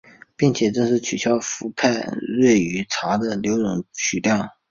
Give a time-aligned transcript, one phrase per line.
[0.35, 4.49] 并且正式取消氟派瑞于茶的留容许量。